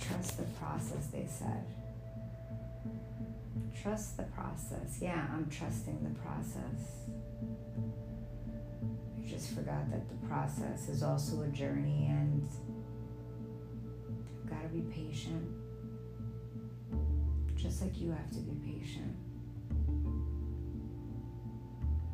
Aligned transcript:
Trust 0.00 0.38
the 0.38 0.44
process, 0.58 1.06
they 1.12 1.26
said. 1.26 1.64
Trust 3.82 4.16
the 4.16 4.24
process. 4.24 4.98
Yeah, 5.00 5.26
I'm 5.32 5.48
trusting 5.50 6.02
the 6.02 6.18
process. 6.20 7.06
I 9.18 9.28
just 9.28 9.54
forgot 9.54 9.90
that 9.90 10.08
the 10.08 10.26
process 10.26 10.88
is 10.88 11.02
also 11.02 11.42
a 11.42 11.48
journey 11.48 12.06
and 12.10 12.48
I've 14.42 14.50
got 14.50 14.62
to 14.62 14.68
be 14.68 14.80
patient. 14.92 15.48
Just 17.54 17.82
like 17.82 17.98
you 18.00 18.10
have 18.10 18.30
to 18.30 18.38
be 18.38 18.54
patient. 18.72 19.14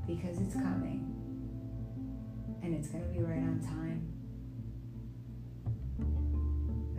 Because 0.06 0.40
it's 0.40 0.54
coming 0.54 1.12
and 2.62 2.74
it's 2.74 2.88
going 2.88 3.04
to 3.04 3.10
be 3.10 3.20
right 3.20 3.38
on 3.38 3.60
time. 3.60 4.15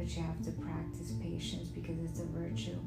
But 0.08 0.16
you 0.16 0.24
have 0.24 0.42
to 0.46 0.52
practice 0.52 1.12
patience 1.22 1.68
because 1.68 1.98
it's 2.02 2.22
a 2.22 2.26
virtue. 2.28 2.80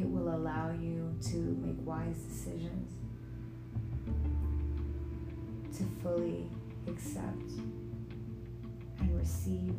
It 0.00 0.08
will 0.08 0.34
allow 0.34 0.70
you 0.70 1.14
to 1.24 1.36
make 1.60 1.76
wise 1.86 2.16
decisions, 2.16 2.90
to 5.76 5.84
fully 6.02 6.48
accept 6.88 7.50
and 8.98 9.18
receive 9.18 9.74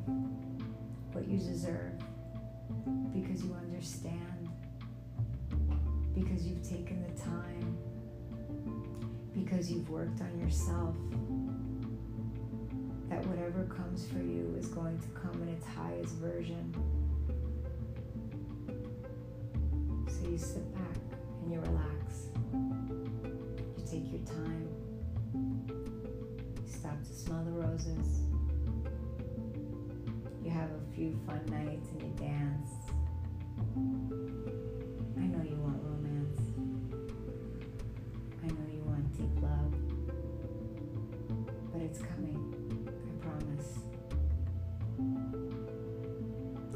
what 1.13 1.27
you 1.27 1.39
deserve 1.39 1.97
because 3.11 3.43
you 3.43 3.55
understand, 3.55 4.47
because 6.13 6.45
you've 6.45 6.61
taken 6.61 7.01
the 7.01 7.19
time, 7.19 7.75
because 9.33 9.71
you've 9.71 9.89
worked 9.89 10.21
on 10.21 10.39
yourself. 10.39 10.95
That 13.13 13.27
whatever 13.27 13.65
comes 13.65 14.07
for 14.07 14.17
you 14.17 14.55
is 14.57 14.69
going 14.69 14.97
to 14.97 15.07
come 15.09 15.39
in 15.43 15.49
its 15.49 15.67
highest 15.67 16.15
version. 16.15 16.73
So 20.07 20.27
you 20.27 20.37
sit 20.39 20.73
back 20.73 20.97
and 21.43 21.53
you 21.53 21.59
relax. 21.59 22.29
You 22.51 23.83
take 23.85 24.11
your 24.11 24.25
time. 24.25 24.67
You 25.35 26.63
stop 26.65 26.99
to 27.03 27.13
smell 27.13 27.43
the 27.43 27.51
roses. 27.51 28.21
You 30.43 30.49
have 30.49 30.71
a 30.71 30.95
few 30.95 31.15
fun 31.27 31.45
nights 31.51 31.89
and 31.91 32.01
you 32.01 32.13
dance. 32.17 32.71
I 35.17 35.27
know 35.27 35.43
you 35.47 35.57
want 35.57 35.79
romance. 35.83 36.39
I 38.43 38.47
know 38.47 38.67
you 38.73 38.81
want 38.81 39.15
deep 39.15 39.39
love. 39.43 39.71
But 41.71 41.81
it's 41.83 41.99
coming. 41.99 42.62
Promise. 43.33 43.79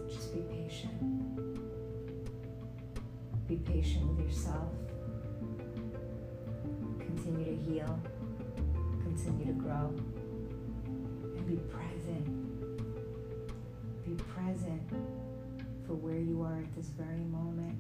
Just 0.10 0.34
be 0.34 0.42
patient. 0.42 0.98
Be 3.48 3.58
patient 3.58 4.08
with 4.08 4.26
yourself. 4.26 4.72
Continue 7.00 7.46
to 7.46 7.56
heal. 7.56 8.00
Continue 9.04 9.46
to 9.46 9.54
grow. 9.54 9.94
And 11.36 11.48
be 11.48 11.58
present. 11.70 12.26
Be 14.04 14.16
present 14.24 14.90
for 15.86 15.94
where 15.94 16.20
you 16.20 16.42
are 16.42 16.58
at 16.58 16.76
this 16.76 16.88
very 16.88 17.24
moment. 17.26 17.78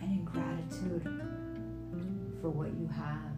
And 0.00 0.10
in 0.10 0.24
gratitude 0.24 1.04
for 2.42 2.50
what 2.50 2.68
you 2.78 2.88
have 2.88 3.36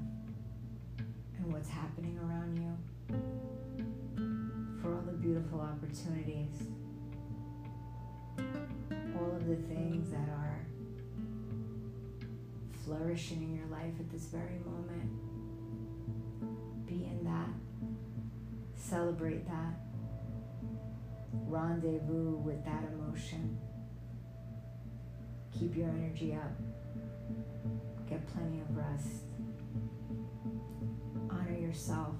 and 1.38 1.52
what's 1.52 1.68
happening 1.68 2.18
around 2.18 2.56
you. 2.56 2.93
For 3.08 4.94
all 4.94 5.02
the 5.02 5.12
beautiful 5.12 5.60
opportunities 5.60 6.68
all 9.16 9.36
of 9.36 9.46
the 9.46 9.56
things 9.56 10.10
that 10.10 10.28
are 10.28 10.66
flourishing 12.84 13.42
in 13.42 13.56
your 13.56 13.66
life 13.66 13.94
at 13.98 14.10
this 14.10 14.24
very 14.24 14.58
moment. 14.64 15.10
Be 16.86 17.04
in 17.04 17.24
that. 17.24 17.48
Celebrate 18.76 19.46
that. 19.46 19.74
Rendezvous 21.32 22.36
with 22.36 22.64
that 22.64 22.84
emotion. 22.92 23.58
Keep 25.58 25.76
your 25.76 25.88
energy 25.88 26.34
up. 26.34 26.52
Get 28.08 28.26
plenty 28.34 28.60
of 28.60 28.76
rest. 28.76 29.24
Honor 31.30 31.56
yourself. 31.56 32.14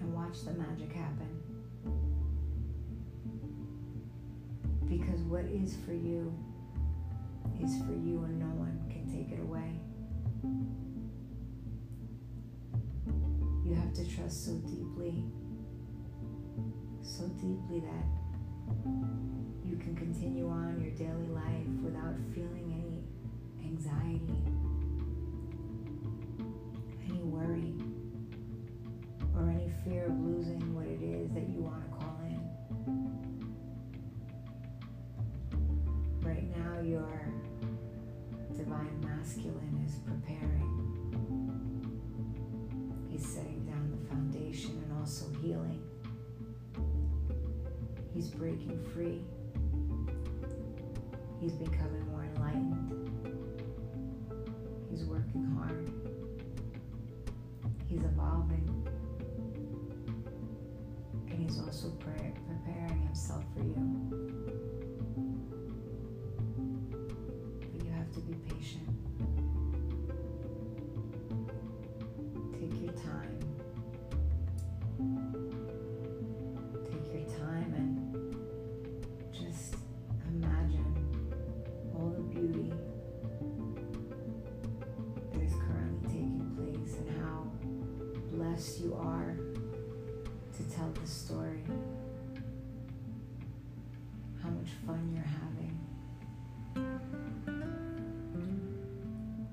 And 0.00 0.14
watch 0.14 0.44
the 0.44 0.52
magic 0.54 0.92
happen. 0.92 1.28
Because 4.88 5.20
what 5.22 5.44
is 5.44 5.76
for 5.84 5.92
you 5.92 6.32
is 7.62 7.76
for 7.82 7.92
you 7.92 8.24
and 8.24 8.38
no 8.38 8.46
one 8.46 8.80
can 8.90 9.06
take 9.06 9.30
it 9.30 9.40
away. 9.40 9.78
You 13.64 13.74
have 13.74 13.92
to 13.94 14.16
trust 14.16 14.46
so 14.46 14.52
deeply, 14.66 15.22
so 17.02 17.28
deeply 17.38 17.80
that 17.80 18.06
you 19.64 19.76
can 19.76 19.94
continue 19.94 20.48
on 20.48 20.80
your 20.80 20.92
daily 20.92 21.28
life 21.28 21.66
without 21.84 22.14
feeling 22.34 22.72
any 22.72 23.68
anxiety, 23.68 24.42
any 27.08 27.22
worry, 27.22 27.74
or 29.40 29.50
any 29.50 29.72
fear 29.84 30.06
of 30.06 30.20
losing 30.20 30.74
what 30.74 30.86
it 30.86 31.02
is 31.02 31.30
that 31.32 31.48
you 31.48 31.60
want 31.60 31.82
to 31.82 31.90
call 31.96 32.20
in. 32.26 32.40
Right 36.20 36.44
now, 36.56 36.80
your 36.82 37.32
divine 38.54 39.00
masculine 39.00 39.82
is 39.86 39.94
preparing. 40.04 40.68
He's 43.08 43.26
setting 43.26 43.64
down 43.64 43.90
the 43.90 44.08
foundation 44.08 44.82
and 44.84 44.98
also 44.98 45.26
healing. 45.40 45.82
He's 48.12 48.28
breaking 48.28 48.84
free. 48.92 49.24
He's 51.40 51.52
becoming 51.52 52.06
more 52.10 52.26
enlightened. 52.34 53.10
He's 54.90 55.04
working 55.06 55.46
hard. 55.56 55.90
He's 57.86 58.02
evolving. 58.04 58.66
He's 61.40 61.58
also 61.58 61.88
pre- 61.92 62.34
preparing 62.46 63.00
himself 63.02 63.44
for 63.56 63.64
you. 63.64 63.74
But 67.72 67.84
you 67.84 67.90
have 67.92 68.12
to 68.12 68.20
be 68.20 68.34
patient. 68.54 68.88
Take 72.52 72.82
your 72.82 72.92
time. 72.92 73.38
Take 76.84 77.06
your 77.14 77.38
time 77.38 77.72
and 77.74 77.90
just 79.32 79.76
imagine 80.28 80.94
all 81.94 82.10
the 82.10 82.22
beauty 82.22 82.70
that 85.32 85.40
is 85.42 85.54
currently 85.54 86.08
taking 86.08 86.52
place 86.54 86.98
and 86.98 87.22
how 87.22 87.50
blessed 88.30 88.80
you 88.80 88.94
are 88.94 89.49
tell 90.80 90.90
the 91.02 91.06
story. 91.06 91.62
How 94.42 94.48
much 94.48 94.70
fun 94.86 95.12
you're 95.14 95.22
having. 95.22 95.78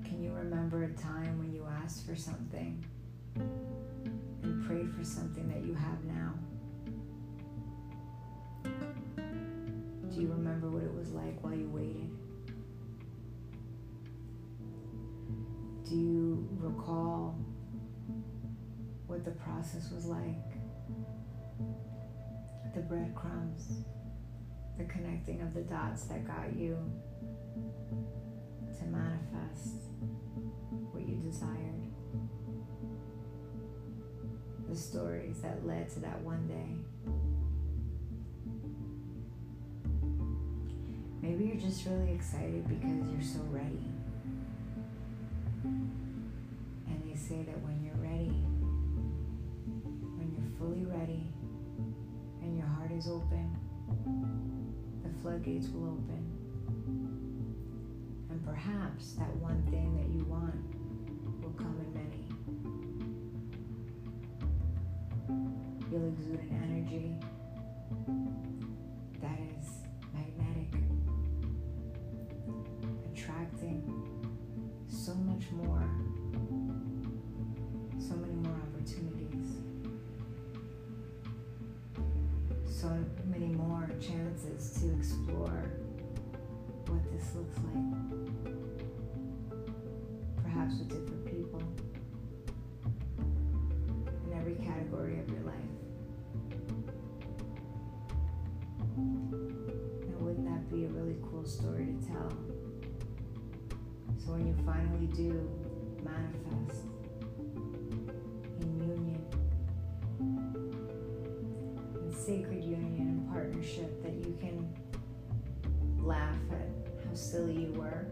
Can 0.05 0.23
you 0.23 0.31
remember 0.31 0.85
a 0.85 0.93
time 0.93 1.37
when 1.37 1.51
you 1.53 1.67
asked 1.83 2.05
for 2.05 2.15
something 2.15 2.83
and 3.35 4.65
prayed 4.65 4.89
for 4.93 5.03
something 5.03 5.49
that 5.49 5.65
you 5.65 5.73
have 5.73 6.03
now? 6.05 6.33
Do 10.09 10.21
you 10.21 10.29
remember 10.29 10.69
what 10.69 10.83
it 10.83 10.93
was 10.93 11.11
like 11.11 11.43
while 11.43 11.53
you 11.53 11.69
waited? 11.69 12.09
Do 15.89 15.95
you 15.95 16.47
recall 16.57 17.37
what 19.07 19.25
the 19.25 19.31
process 19.31 19.91
was 19.91 20.05
like? 20.05 20.57
The 22.77 22.83
breadcrumbs, 22.83 23.71
the 24.77 24.83
connecting 24.83 25.41
of 25.41 25.55
the 25.55 25.61
dots 25.61 26.03
that 26.03 26.27
got 26.27 26.55
you 26.55 26.77
to 28.77 28.85
manifest 28.85 29.81
what 30.91 31.01
you 31.09 31.15
desired. 31.15 31.81
The 34.69 34.75
stories 34.75 35.39
that 35.41 35.65
led 35.65 35.89
to 35.93 36.01
that 36.01 36.21
one 36.21 36.47
day. 36.47 36.77
Maybe 41.19 41.45
you're 41.45 41.55
just 41.55 41.83
really 41.87 42.11
excited 42.13 42.67
because 42.67 43.09
you're 43.09 43.23
so 43.23 43.39
ready. 43.49 43.89
And 45.63 47.01
they 47.09 47.15
say 47.15 47.41
that 47.41 47.59
when 47.63 47.83
you're 47.83 47.95
ready, 47.95 48.45
when 50.13 50.31
you're 50.31 50.59
fully 50.59 50.85
ready 50.85 51.31
is 52.97 53.07
open, 53.07 53.55
the 55.03 55.09
floodgates 55.21 55.67
will 55.69 55.89
open. 55.89 56.23
And 58.31 58.43
perhaps 58.43 59.13
that 59.13 59.35
one 59.35 59.61
thing 59.69 59.95
that 59.97 60.09
you 60.09 60.25
want 60.25 60.55
will 61.43 61.51
come 61.51 61.79
in 61.79 61.93
many. 61.93 62.23
You'll 65.91 66.07
exude 66.07 66.39
an 66.39 66.49
energy 66.63 67.15
that 69.21 69.39
is 69.59 69.67
magnetic, 70.11 70.73
attracting 73.13 73.83
so 74.87 75.13
much 75.13 75.51
more, 75.51 75.87
chances 84.57 84.81
to 84.81 84.87
explore 84.97 85.71
what 86.87 87.03
this 87.11 87.35
looks 87.35 87.57
like. 87.73 87.85
Perhaps 90.43 90.79
with 90.79 90.89
different 90.89 91.25
people 91.25 91.61
in 94.25 94.33
every 94.37 94.55
category 94.55 95.19
of 95.19 95.29
your 95.29 95.41
life. 95.41 95.53
Now, 98.97 100.17
wouldn't 100.19 100.45
that 100.45 100.69
be 100.73 100.85
a 100.85 100.89
really 100.89 101.17
cool 101.29 101.45
story 101.45 101.85
to 101.85 102.07
tell? 102.07 102.31
So 104.17 104.31
when 104.33 104.47
you 104.47 104.55
finally 104.65 105.07
do 105.07 105.49
manifest 106.03 106.85
in 108.61 108.79
union, 108.81 109.21
in 112.03 112.11
sacred 112.13 112.63
union 112.63 112.95
and 112.97 113.06
partnership, 113.37 114.01
that 114.01 114.13
you 114.13 114.35
can 114.39 114.67
laugh 115.99 116.35
at 116.49 117.05
how 117.05 117.13
silly 117.13 117.65
you 117.65 117.73
were, 117.73 118.07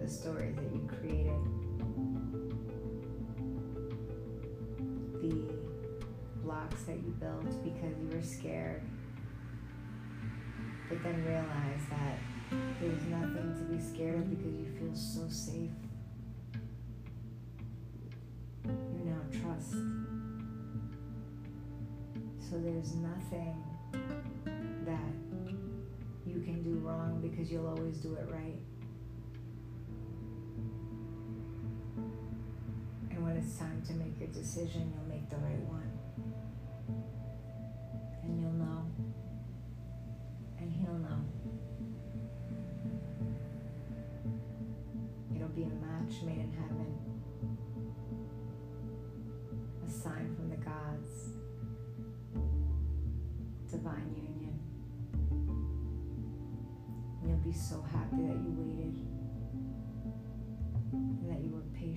the 0.00 0.08
stories 0.08 0.56
that 0.56 0.72
you 0.72 0.88
created, 0.88 1.42
the 5.20 5.52
blocks 6.42 6.84
that 6.84 6.96
you 6.96 7.14
built 7.20 7.62
because 7.62 7.94
you 8.00 8.08
were 8.16 8.22
scared, 8.22 8.82
but 10.88 11.02
then 11.02 11.22
realize 11.26 11.82
that 11.90 12.18
there's 12.80 13.02
nothing 13.04 13.54
to 13.58 13.64
be 13.64 13.78
scared 13.78 14.14
of 14.14 14.30
because 14.30 14.54
you 14.54 14.66
feel 14.78 14.94
so 14.94 15.28
safe. 15.28 15.70
You 18.64 19.04
now 19.04 19.20
trust. 19.30 19.72
So 22.48 22.58
there's 22.58 22.94
nothing 22.94 23.71
can 26.42 26.62
do 26.62 26.78
wrong 26.78 27.20
because 27.22 27.50
you'll 27.50 27.66
always 27.66 27.98
do 27.98 28.14
it 28.14 28.28
right. 28.30 28.58
And 33.10 33.24
when 33.24 33.36
it's 33.36 33.56
time 33.56 33.82
to 33.86 33.92
make 33.94 34.18
your 34.18 34.28
decision, 34.28 34.92
you'll 34.94 35.08
make 35.08 35.28
the 35.30 35.36
right 35.36 35.60
one. 35.60 36.01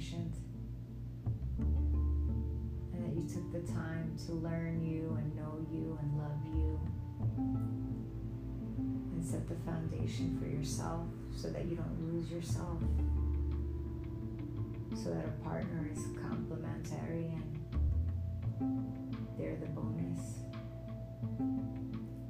Patient 0.06 0.36
and 2.94 3.04
that 3.04 3.16
you 3.16 3.28
took 3.28 3.52
the 3.52 3.72
time 3.72 4.16
to 4.26 4.34
learn 4.34 4.86
you 4.86 5.18
and 5.18 5.36
know 5.36 5.66
you 5.72 5.98
and 6.02 6.18
love 6.18 6.46
you 6.54 6.80
and 9.14 9.26
set 9.26 9.48
the 9.48 9.56
foundation 9.66 10.38
for 10.40 10.48
yourself 10.48 11.08
so 11.36 11.50
that 11.50 11.66
you 11.66 11.76
don't 11.76 12.14
lose 12.14 12.30
yourself 12.30 12.80
so 14.96 15.10
that 15.10 15.26
a 15.26 15.44
partner 15.44 15.90
is 15.92 16.00
complementary 16.22 17.34
and 17.34 17.60
they're 19.38 19.58
the 19.58 19.66
bonus 19.68 20.40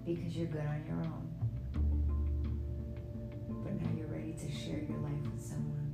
because 0.06 0.36
you're 0.36 0.48
good 0.48 0.66
on 0.66 0.84
your 0.88 0.98
own. 0.98 1.28
But 3.64 3.82
now 3.82 3.90
you're 3.98 4.08
ready 4.08 4.34
to 4.34 4.52
share 4.52 4.80
your 4.80 5.00
life 5.00 5.24
with 5.34 5.44
someone. 5.44 5.85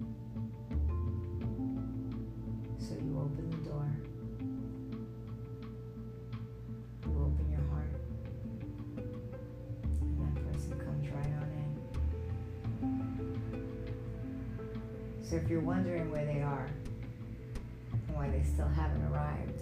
So 15.31 15.37
if 15.37 15.47
you're 15.49 15.61
wondering 15.61 16.11
where 16.11 16.25
they 16.25 16.41
are 16.41 16.67
and 17.93 18.17
why 18.17 18.29
they 18.29 18.43
still 18.43 18.67
haven't 18.67 19.01
arrived, 19.13 19.59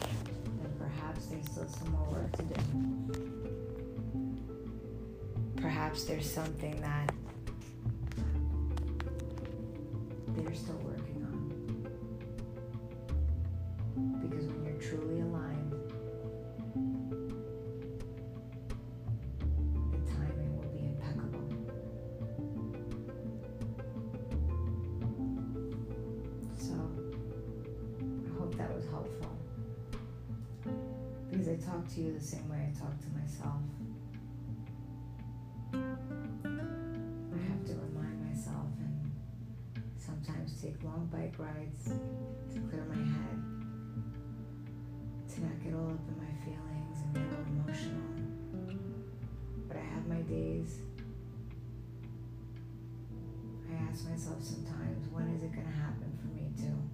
then 0.00 0.72
perhaps 0.78 1.26
there's 1.26 1.44
still 1.44 1.68
some 1.68 1.90
more 1.92 2.08
work 2.08 2.32
to 2.38 2.42
do. 2.44 2.54
Perhaps 5.60 6.04
there's 6.04 6.24
something 6.32 6.80
that 6.80 7.12
they're 10.28 10.54
still 10.54 10.76
working 10.76 10.99
talk 32.80 32.98
to 32.98 33.08
myself. 33.10 33.60
I 35.74 37.40
have 37.44 37.64
to 37.66 37.74
remind 37.74 38.24
myself 38.24 38.72
and 38.80 39.12
sometimes 39.98 40.62
take 40.62 40.82
long 40.82 41.08
bike 41.12 41.34
rides 41.36 41.84
to 41.84 42.60
clear 42.70 42.84
my 42.88 42.96
head, 42.96 43.38
to 45.28 45.40
not 45.44 45.62
get 45.62 45.74
all 45.74 45.90
up 45.90 46.08
in 46.08 46.16
my 46.16 46.32
feelings 46.42 46.96
and 47.04 47.14
get 47.14 47.28
all 47.36 47.44
emotional. 47.52 48.08
But 49.68 49.76
I 49.76 49.84
have 49.94 50.06
my 50.08 50.22
days. 50.22 50.80
I 53.70 53.74
ask 53.90 54.08
myself 54.08 54.42
sometimes, 54.42 55.06
when 55.12 55.28
is 55.28 55.42
it 55.42 55.52
going 55.52 55.66
to 55.66 55.72
happen 55.72 56.18
for 56.18 56.28
me 56.28 56.50
too? 56.56 56.89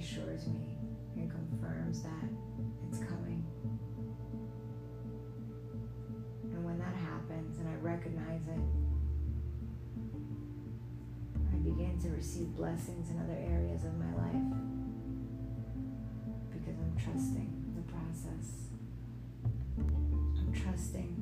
Reassures 0.00 0.46
me 0.46 0.78
and 1.16 1.30
confirms 1.30 2.02
that 2.02 2.24
it's 2.88 3.00
coming. 3.00 3.44
And 6.44 6.64
when 6.64 6.78
that 6.78 6.94
happens 6.94 7.58
and 7.58 7.68
I 7.68 7.74
recognize 7.82 8.40
it, 8.48 8.64
I 11.52 11.56
begin 11.56 11.98
to 12.02 12.08
receive 12.16 12.46
blessings 12.56 13.10
in 13.10 13.18
other 13.20 13.36
areas 13.38 13.84
of 13.84 13.92
my 13.98 14.10
life 14.16 14.56
because 16.50 16.78
I'm 16.78 16.96
trusting 16.96 17.74
the 17.76 17.82
process. 17.92 18.54
I'm 19.76 20.52
trusting 20.54 21.14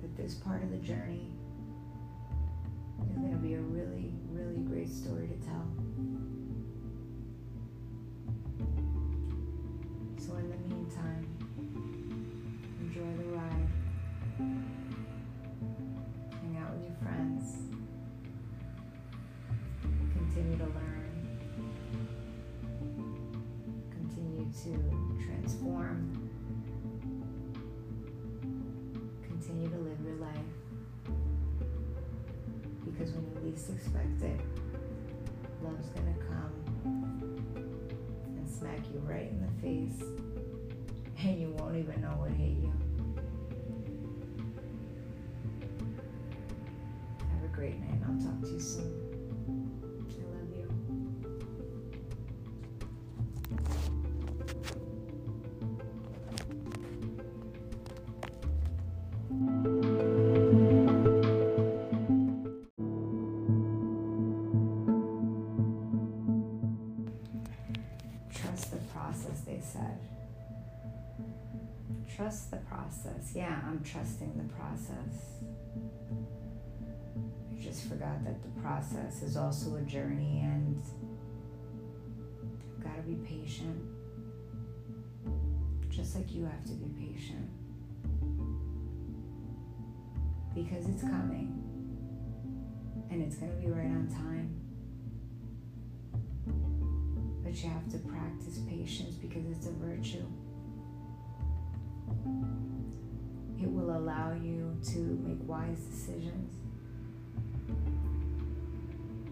that 0.00 0.16
this 0.16 0.34
part 0.34 0.62
of 0.62 0.70
the 0.70 0.78
journey 0.78 1.28
is 3.06 3.16
going 3.18 3.32
to 3.32 3.36
be 3.36 3.52
a 3.52 3.60
really, 3.60 4.14
really 4.32 4.60
great 4.60 4.88
story 4.88 5.28
to 5.28 5.46
tell. 5.46 5.79
to 24.52 25.24
transform. 25.24 26.10
Continue 29.22 29.68
to 29.68 29.76
live 29.76 29.98
your 30.04 30.16
life 30.16 30.36
because 32.84 33.12
when 33.14 33.24
you 33.24 33.50
least 33.50 33.70
expect 33.70 34.22
it, 34.22 34.40
love's 35.62 35.88
gonna 35.90 36.14
come 36.28 36.52
and 38.26 38.50
smack 38.50 38.80
you 38.92 38.98
right 39.00 39.30
in 39.30 39.40
the 39.40 39.62
face, 39.62 40.02
and 41.24 41.40
you 41.40 41.50
won't 41.58 41.76
even 41.76 42.00
know 42.02 42.16
what 42.18 42.30
hit 42.32 42.50
you. 42.50 42.72
Have 47.32 47.44
a 47.44 47.54
great 47.54 47.78
night, 47.80 48.00
I'll 48.06 48.20
talk 48.20 48.42
to 48.42 48.48
you 48.48 48.60
soon. 48.60 49.09
Trust 68.34 68.70
the 68.70 68.78
process, 68.92 69.40
they 69.46 69.60
said. 69.60 69.98
Trust 72.16 72.50
the 72.50 72.58
process. 72.58 73.32
Yeah, 73.34 73.60
I'm 73.66 73.82
trusting 73.82 74.32
the 74.36 74.52
process. 74.54 75.40
I 77.50 77.62
just 77.62 77.88
forgot 77.88 78.24
that 78.24 78.42
the 78.42 78.60
process 78.60 79.22
is 79.22 79.36
also 79.36 79.76
a 79.76 79.82
journey 79.82 80.40
and 80.42 80.82
I've 82.78 82.84
got 82.84 82.96
to 82.96 83.02
be 83.02 83.14
patient. 83.26 83.80
Just 85.88 86.14
like 86.14 86.32
you 86.32 86.44
have 86.44 86.64
to 86.64 86.72
be 86.72 86.88
patient. 87.06 87.48
Because 90.54 90.88
it's 90.88 91.02
coming. 91.02 91.56
And 93.10 93.22
it's 93.22 93.36
going 93.36 93.50
to 93.52 93.58
be 93.58 93.70
right 93.72 93.86
on 93.86 94.08
time. 94.08 94.59
You 97.62 97.68
have 97.70 97.90
to 97.90 97.98
practice 97.98 98.58
patience 98.68 99.16
because 99.16 99.44
it's 99.50 99.66
a 99.66 99.72
virtue. 99.72 100.24
It 103.60 103.70
will 103.70 103.96
allow 103.96 104.32
you 104.32 104.76
to 104.92 104.98
make 104.98 105.38
wise 105.46 105.80
decisions, 105.80 106.54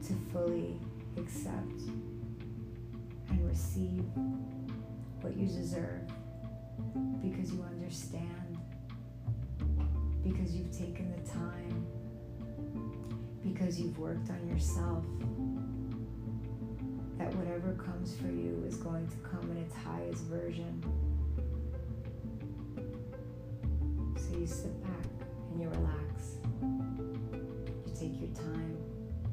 to 0.06 0.12
fully 0.32 0.78
accept 1.16 1.80
and 3.30 3.48
receive 3.48 4.04
what 5.22 5.34
you 5.36 5.46
deserve 5.46 6.06
because 7.22 7.52
you 7.52 7.62
understand, 7.62 8.58
because 10.22 10.54
you've 10.54 10.76
taken 10.76 11.14
the 11.16 11.30
time, 11.30 11.86
because 13.42 13.80
you've 13.80 13.98
worked 13.98 14.28
on 14.30 14.48
yourself 14.48 15.04
that 17.18 17.34
whatever 17.34 17.72
comes 17.74 18.16
for 18.16 18.28
you 18.28 18.62
is 18.66 18.76
going 18.76 19.06
to 19.08 19.16
come 19.28 19.50
in 19.50 19.56
its 19.56 19.74
highest 19.74 20.22
version. 20.24 20.82
So 24.16 24.38
you 24.38 24.46
sit 24.46 24.80
back 24.82 25.06
and 25.50 25.60
you 25.60 25.68
relax. 25.68 26.38
You 26.62 27.92
take 27.98 28.20
your 28.20 28.30
time. 28.30 28.78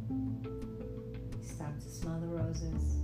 You 0.10 1.48
stop 1.48 1.78
to 1.80 1.90
smell 1.90 2.20
the 2.20 2.28
roses. 2.28 2.96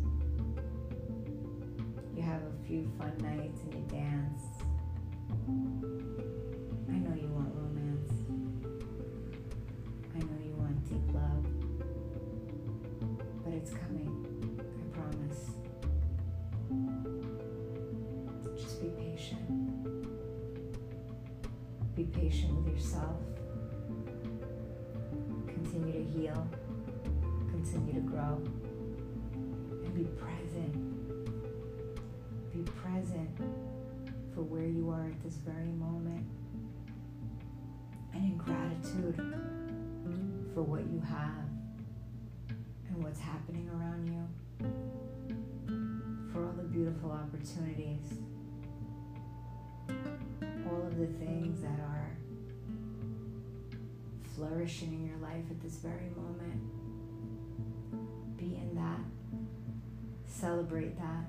You 2.16 2.24
have 2.24 2.42
a 2.42 2.66
few 2.68 2.92
fun 2.98 3.14
nights 3.20 3.62
and 3.62 3.74
you 3.76 3.86
dance. 3.88 4.42
I 6.90 6.98
know 6.98 7.16
you 7.16 7.28
want 7.28 7.54
romance. 7.54 8.12
I 10.16 10.20
know 10.20 10.40
you 10.44 10.56
want 10.56 10.84
deep 10.90 11.14
love. 11.14 11.46
But 13.44 13.54
it's 13.54 13.72
coming. 13.72 14.61
Promise. 15.02 15.44
Just 18.56 18.82
be 18.82 18.90
patient. 18.90 19.48
Be 21.96 22.04
patient 22.04 22.54
with 22.56 22.74
yourself. 22.74 23.18
Continue 25.48 25.94
to 25.94 26.04
heal. 26.12 26.48
Continue 27.50 27.94
to 27.94 28.00
grow. 28.02 28.42
And 29.84 29.96
be 29.96 30.04
present. 30.04 30.74
Be 32.54 32.62
present 32.72 33.38
for 34.36 34.42
where 34.42 34.68
you 34.68 34.92
are 34.92 35.08
at 35.08 35.24
this 35.24 35.38
very 35.38 35.72
moment. 35.72 36.26
And 38.14 38.24
in 38.24 38.38
gratitude 38.38 39.16
for 40.54 40.62
what 40.62 40.82
you 40.92 41.00
have 41.00 41.50
and 42.90 43.04
what's 43.04 43.20
happening 43.20 43.70
around 43.70 44.06
you, 44.08 44.28
for 46.32 46.46
all 46.46 46.54
the 46.54 46.64
beautiful 46.64 47.12
opportunities, 47.12 48.06
all 50.70 50.88
of 50.88 50.98
the 50.98 51.08
things 51.08 51.62
that 51.62 51.80
are 51.80 52.18
flourishing 54.36 54.94
in 54.94 55.08
your 55.08 55.18
life 55.18 55.44
at 55.50 55.62
this 55.62 55.76
very 55.76 56.10
moment. 56.16 56.62
Be 58.38 58.56
in 58.56 58.76
that, 58.76 59.00
celebrate 60.26 60.98
that, 60.98 61.26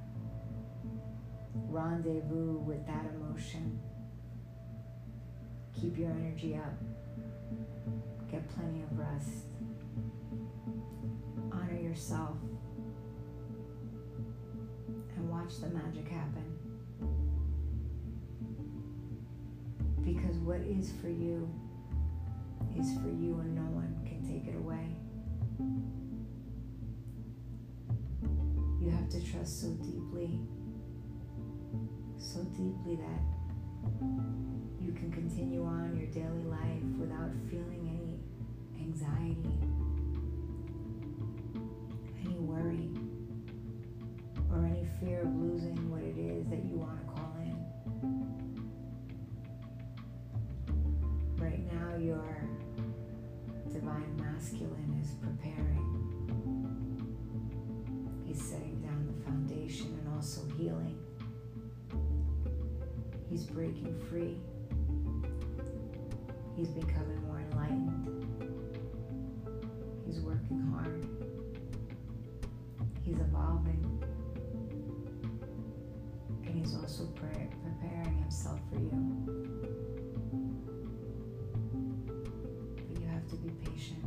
rendezvous 1.69 2.59
with 2.59 2.87
that 2.87 3.05
emotion. 3.15 3.81
Keep 5.79 5.99
your 5.99 6.11
energy 6.11 6.57
up, 6.57 6.75
get 8.31 8.49
plenty 8.55 8.83
of 8.83 8.99
rest. 8.99 9.47
Honor 11.51 11.79
yourself 11.79 12.37
and 15.17 15.29
watch 15.29 15.61
the 15.61 15.69
magic 15.69 16.09
happen. 16.09 16.45
Because 20.05 20.37
what 20.39 20.61
is 20.61 20.93
for 21.01 21.09
you 21.09 21.49
is 22.79 22.95
for 22.99 23.09
you, 23.09 23.39
and 23.41 23.55
no 23.55 23.63
one 23.63 23.95
can 24.07 24.23
take 24.23 24.47
it 24.49 24.57
away. 24.57 24.97
You 28.81 28.91
have 28.91 29.09
to 29.11 29.31
trust 29.31 29.61
so 29.61 29.69
deeply, 29.85 30.41
so 32.19 32.43
deeply 32.57 32.97
that 32.97 33.23
you 34.81 34.93
can 34.93 35.13
continue 35.13 35.65
on 35.65 35.97
your 35.97 36.09
daily 36.09 36.45
life 36.45 36.83
without 36.99 37.31
feeling 37.49 37.89
any 37.89 38.19
anxiety 38.85 39.59
any 42.25 42.39
worry 42.39 42.89
fear 45.05 45.23
of 45.23 45.35
losing 45.35 45.91
what 45.91 46.03
it 46.03 46.17
is 46.17 46.47
that 46.49 46.65
you 46.65 46.77
want 46.77 46.99
to 47.01 47.07
call 47.13 47.35
in. 47.41 47.57
Right 51.39 51.73
now, 51.73 51.97
your 51.97 52.49
divine 53.73 54.17
masculine 54.17 55.01
is 55.03 55.15
preparing. 55.21 55.89
He's 58.25 58.41
setting 58.41 58.81
down 58.81 59.07
the 59.07 59.25
foundation 59.25 59.99
and 59.99 60.15
also 60.15 60.43
healing. 60.57 60.99
He's 63.29 63.45
breaking 63.45 63.99
free. 64.09 64.37
He's 66.57 66.69
becoming 66.69 67.21
more 67.27 67.41
enlightened. 67.51 68.27
He's 70.07 70.21
working 70.21 70.61
hard. 70.71 71.07
He's 73.03 73.19
evolving. 73.19 74.02
Also 76.93 77.07
pre- 77.15 77.49
preparing 77.65 78.19
himself 78.19 78.61
for 78.69 78.79
you. 78.79 78.91
But 82.77 83.01
you 83.01 83.07
have 83.07 83.27
to 83.31 83.37
be 83.37 83.49
patient. 83.65 84.05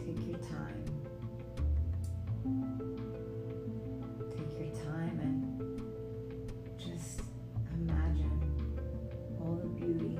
Take 0.00 0.26
your 0.26 0.38
time. 0.38 0.84
Take 4.32 4.58
your 4.58 4.74
time 4.82 5.20
and 5.22 5.40
just 6.76 7.20
imagine 7.74 8.40
all 9.40 9.54
the 9.54 9.68
beauty 9.68 10.18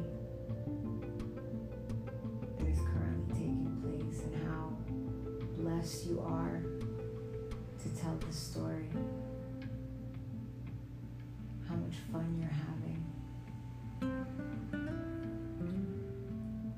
that 2.56 2.68
is 2.68 2.78
currently 2.78 3.34
taking 3.34 3.82
place 3.82 4.22
and 4.26 4.46
how 4.46 4.76
blessed 5.56 6.06
you 6.06 6.20
are 6.20 6.62
to 7.82 7.88
tell 8.00 8.16
the 8.26 8.32
story. 8.32 8.88
How 11.68 11.74
much 11.74 11.96
fun 12.12 12.36
you're 12.38 12.48
having. 12.48 13.04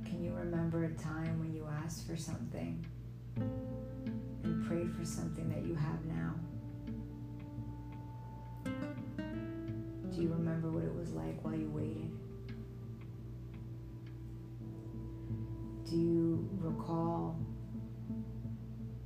Can 0.07 0.25
you 0.25 0.33
remember 0.33 0.85
a 0.85 0.95
time 0.95 1.39
when 1.41 1.53
you 1.55 1.67
asked 1.85 2.07
for 2.07 2.17
something 2.17 2.83
and 3.37 4.67
prayed 4.67 4.95
for 4.95 5.05
something 5.05 5.51
that 5.51 5.67
you 5.67 5.75
have 5.75 6.03
now? 6.07 6.35
Do 10.11 10.23
you 10.23 10.29
remember 10.29 10.71
what 10.71 10.85
it 10.85 10.95
was 10.95 11.13
like 11.13 11.45
while 11.45 11.55
you 11.55 11.69
waited? 11.69 12.11
Do 15.91 15.97
you 15.97 16.49
recall 16.63 17.37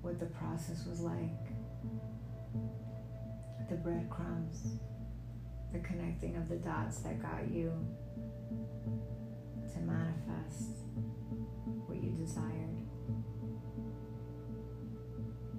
what 0.02 0.20
the 0.20 0.26
process 0.26 0.86
was 0.86 1.00
like 1.00 1.47
the 3.68 3.76
breadcrumbs, 3.76 4.78
the 5.72 5.78
connecting 5.80 6.36
of 6.36 6.48
the 6.48 6.56
dots 6.56 6.98
that 7.00 7.20
got 7.20 7.50
you 7.50 7.70
to 9.72 9.78
manifest 9.80 10.70
what 11.86 12.02
you 12.02 12.10
desired, 12.12 12.78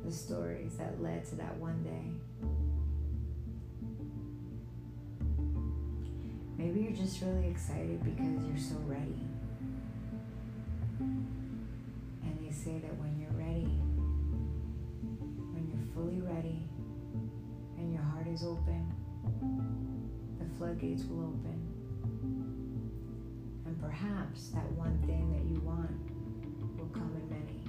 the 0.03 0.11
stories 0.11 0.75
that 0.77 0.99
led 1.01 1.23
to 1.25 1.35
that 1.35 1.55
one 1.57 1.83
day. 1.83 2.11
Maybe 6.57 6.81
you're 6.81 6.91
just 6.91 7.21
really 7.21 7.47
excited 7.47 8.03
because 8.03 8.43
you're 8.45 8.57
so 8.57 8.75
ready. 8.85 9.21
And 10.99 12.37
they 12.41 12.51
say 12.51 12.79
that 12.79 12.97
when 12.97 13.19
you're 13.19 13.31
ready, 13.31 13.79
when 15.53 15.69
you're 15.71 15.93
fully 15.93 16.19
ready, 16.21 16.67
is 18.39 18.45
open, 18.45 18.93
the 20.39 20.45
floodgates 20.57 21.03
will 21.05 21.25
open. 21.25 21.59
And 23.65 23.81
perhaps 23.81 24.49
that 24.49 24.71
one 24.73 24.97
thing 25.05 25.31
that 25.33 25.43
you 25.43 25.59
want 25.61 25.91
will 26.77 26.87
come 26.87 27.11
in 27.15 27.29
many. 27.29 27.61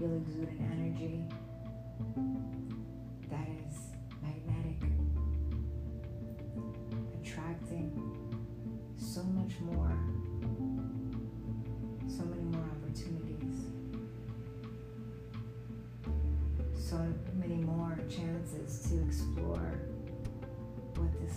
You'll 0.00 0.16
exude 0.16 0.48
an 0.48 0.58
energy 0.72 1.24
that 3.30 3.48
is 3.66 3.76
magnetic, 4.22 4.80
attracting 7.20 7.90
so 8.96 9.22
much 9.22 9.60
more, 9.60 9.92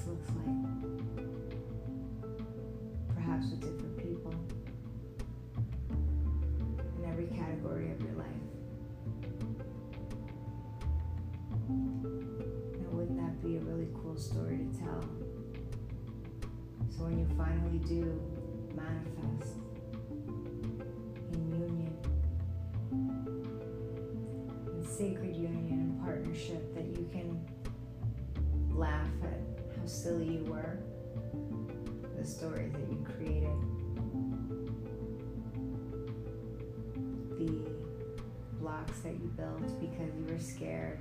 looks 0.08 0.30
like. 0.30 0.46
Perhaps 3.16 3.50
with 3.52 3.62
different 3.62 3.98
people 3.98 4.34
in 6.98 7.06
every 7.10 7.28
category 7.28 7.92
of 7.92 8.02
your 8.02 8.14
life. 8.14 8.28
And 11.68 12.92
wouldn't 12.92 13.18
that 13.18 13.42
be 13.44 13.58
a 13.58 13.60
really 13.62 13.88
cool 13.96 14.16
story 14.16 14.58
to 14.58 14.80
tell? 14.80 15.04
So 16.90 17.06
when 17.06 17.18
you 17.20 17.28
finally 17.36 17.80
do 17.80 18.22
manifest 18.76 19.58
in 21.34 21.52
union, 21.52 21.94
in 24.68 24.84
sacred 24.88 25.36
union 25.36 25.80
and 25.80 26.00
partnership, 26.04 26.74
that 26.76 26.86
you 26.86 27.10
can 27.12 27.44
laugh 28.72 29.10
at 29.24 29.45
silly 29.88 30.38
you 30.38 30.46
were, 30.46 30.80
the 32.18 32.26
stories 32.26 32.72
that 32.72 32.90
you 32.90 33.06
created, 33.16 33.50
the 37.38 37.70
blocks 38.60 39.00
that 39.00 39.14
you 39.14 39.32
built 39.38 39.80
because 39.80 40.16
you 40.16 40.26
were 40.34 40.40
scared, 40.40 41.00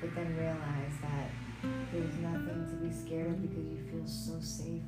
but 0.00 0.14
then 0.14 0.34
realize 0.36 0.92
that 1.02 1.30
there's 1.92 2.14
nothing 2.16 2.66
to 2.70 2.76
be 2.76 2.92
scared 2.92 3.26
of 3.26 3.42
because 3.42 3.66
you 3.66 3.78
feel 3.90 4.06
so 4.06 4.40
safe. 4.40 4.82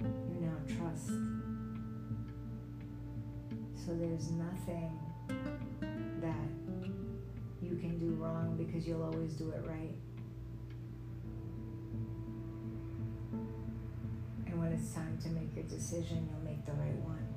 You 0.00 0.40
now 0.40 0.56
trust. 0.78 1.08
So 3.84 3.94
there's 3.94 4.30
nothing 4.30 4.98
because 8.66 8.86
you'll 8.86 9.02
always 9.02 9.32
do 9.32 9.50
it 9.50 9.62
right. 9.66 9.94
And 14.46 14.58
when 14.60 14.72
it's 14.72 14.92
time 14.92 15.18
to 15.22 15.28
make 15.30 15.54
your 15.54 15.64
decision, 15.64 16.28
you'll 16.30 16.44
make 16.44 16.64
the 16.66 16.72
right 16.72 16.96
one. 17.02 17.33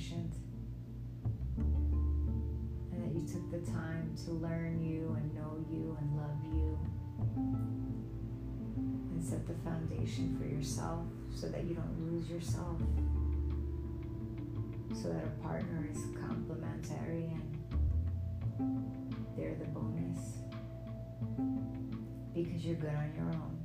Patient 0.00 0.32
and 2.90 3.04
that 3.04 3.12
you 3.14 3.26
took 3.26 3.50
the 3.50 3.70
time 3.70 4.14
to 4.24 4.30
learn 4.32 4.80
you 4.82 5.14
and 5.18 5.34
know 5.34 5.62
you 5.70 5.96
and 6.00 6.16
love 6.16 6.38
you 6.54 6.78
and 9.12 9.22
set 9.22 9.46
the 9.46 9.52
foundation 9.62 10.38
for 10.38 10.46
yourself 10.46 11.04
so 11.34 11.48
that 11.48 11.64
you 11.64 11.74
don't 11.74 12.10
lose 12.10 12.30
yourself 12.30 12.78
so 15.02 15.08
that 15.08 15.24
a 15.24 15.42
partner 15.42 15.86
is 15.92 15.98
complementary 16.18 17.30
and 17.34 17.58
they're 19.36 19.56
the 19.56 19.66
bonus 19.66 20.38
because 22.34 22.64
you're 22.64 22.76
good 22.76 22.94
on 22.94 23.12
your 23.14 23.26
own. 23.34 23.58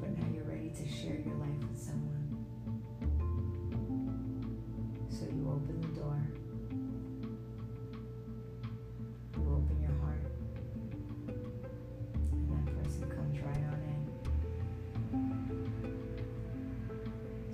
But 0.00 0.18
now 0.18 0.26
you're 0.34 0.44
ready 0.44 0.70
to 0.70 0.88
share 0.88 1.16
your 1.16 1.34
life 1.34 1.60
with 1.70 1.78
someone. 1.78 2.17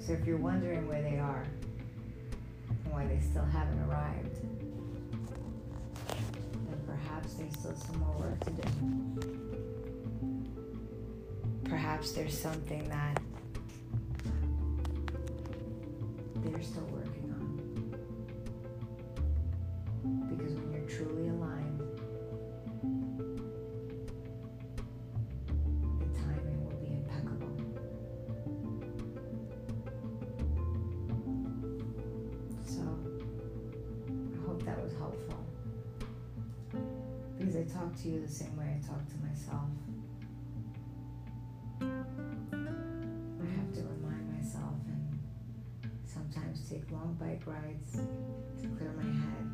So 0.06 0.12
if 0.12 0.26
you're 0.26 0.36
wondering 0.36 0.86
where 0.86 1.00
they 1.00 1.18
are 1.18 1.46
and 2.68 2.92
why 2.92 3.06
they 3.06 3.20
still 3.20 3.46
haven't 3.46 3.80
arrived, 3.88 4.36
then 6.68 6.80
perhaps 6.86 7.32
there's 7.34 7.54
still 7.54 7.74
some 7.74 8.00
more 8.00 8.14
work 8.18 8.38
to 8.44 8.50
do. 8.50 8.62
Perhaps 11.64 12.12
there's 12.12 12.38
something 12.38 12.86
that 12.90 13.18
they're 16.36 16.62
still 16.62 16.86
working 16.92 17.23
long 46.94 47.16
bike 47.18 47.42
rides 47.46 47.98
to 48.60 48.68
clear 48.78 48.92
my 48.96 49.02
head, 49.02 49.46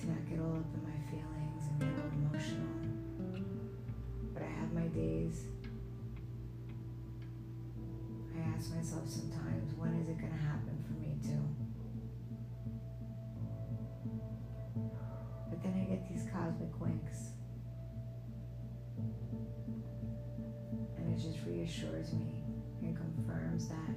to 0.00 0.06
not 0.08 0.24
get 0.28 0.40
all 0.40 0.56
up 0.56 0.74
in 0.74 0.82
my 0.82 0.98
feelings 1.10 1.62
and 1.68 1.80
get 1.80 1.94
all 2.00 2.10
emotional. 2.16 2.72
But 4.32 4.42
I 4.42 4.50
have 4.60 4.72
my 4.72 4.88
days. 4.88 5.44
I 8.34 8.40
ask 8.56 8.74
myself 8.74 9.06
sometimes, 9.06 9.74
when 9.76 9.94
is 9.94 10.08
it 10.08 10.18
going 10.18 10.32
to 10.32 10.38
happen 10.38 10.82
for 10.86 10.94
me 10.94 11.18
too? 11.22 11.44
But 15.50 15.62
then 15.62 15.74
I 15.80 15.84
get 15.84 16.08
these 16.08 16.24
cosmic 16.32 16.80
winks. 16.80 17.34
And 20.96 21.12
it 21.12 21.20
just 21.22 21.44
reassures 21.46 22.12
me 22.14 22.42
and 22.80 22.96
confirms 22.96 23.68
that 23.68 23.94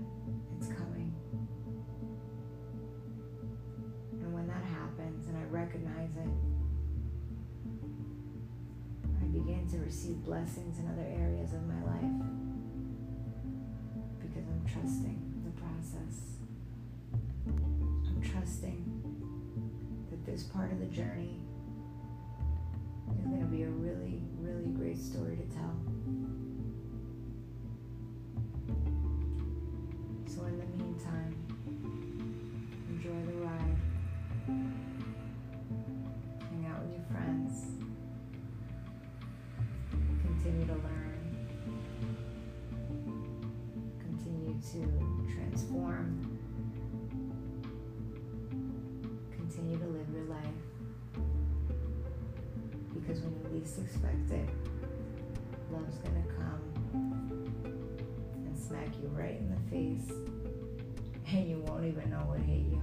it's 0.58 0.68
coming. 0.68 1.05
Recognize 5.66 6.16
it, 6.18 6.30
I 9.20 9.26
begin 9.34 9.68
to 9.72 9.80
receive 9.80 10.18
blessings 10.24 10.78
in 10.78 10.88
other 10.88 11.08
areas 11.10 11.54
of 11.54 11.66
my 11.66 11.82
life 11.82 12.22
because 14.22 14.46
I'm 14.48 14.64
trusting 14.72 15.20
the 15.44 15.50
process. 15.60 16.38
I'm 17.48 18.22
trusting 18.22 18.86
that 20.12 20.24
this 20.24 20.44
part 20.44 20.72
of 20.72 20.80
the 20.80 20.86
journey 20.86 21.40
is 23.18 23.26
going 23.26 23.42
to 23.42 23.48
be 23.48 23.64
a 23.64 23.70
really, 23.70 24.22
really 24.40 24.70
great 24.70 25.00
story 25.00 25.36
to 25.36 25.56
tell. 25.56 25.95
To 44.72 44.80
transform. 45.32 46.40
Continue 49.32 49.78
to 49.78 49.86
live 49.86 50.08
your 50.12 50.24
life. 50.26 50.40
Because 52.94 53.22
when 53.22 53.34
you 53.36 53.60
least 53.60 53.78
expect 53.78 54.32
it, 54.32 54.50
love's 55.72 55.98
gonna 55.98 56.26
come 56.36 56.62
and 58.34 58.58
smack 58.58 58.88
you 59.02 59.08
right 59.10 59.38
in 59.38 59.50
the 59.50 59.62
face, 59.70 60.10
and 61.32 61.48
you 61.48 61.60
won't 61.68 61.86
even 61.86 62.10
know 62.10 62.26
what 62.26 62.40
hit 62.40 62.58
you. 62.58 62.82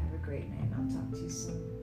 Have 0.00 0.14
a 0.14 0.24
great 0.24 0.48
night. 0.48 0.70
I'll 0.78 0.88
talk 0.88 1.10
to 1.10 1.18
you 1.18 1.30
soon. 1.30 1.75